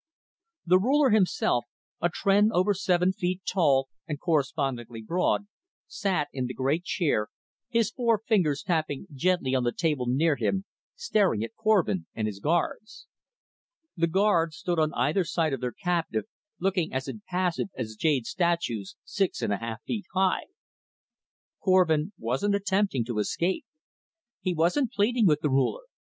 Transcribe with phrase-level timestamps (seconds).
[0.65, 1.65] The Ruler himself,
[2.01, 5.45] a Tr'en over seven feet tall and correspondingly broad,
[5.85, 7.27] sat in the great chair,
[7.69, 12.39] his four fingers tapping gently on the table near him, staring at Korvin and his
[12.39, 13.05] guards.
[13.95, 16.25] The guards stood on either side of their captive,
[16.59, 20.45] looking as impassive as jade statues, six and a half feet high.
[21.63, 23.65] Korvin wasn't attempting to escape.
[24.39, 25.83] He wasn't pleading with the Ruler.